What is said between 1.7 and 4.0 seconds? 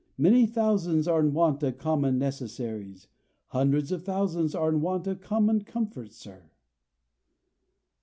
common necessaries; hundreds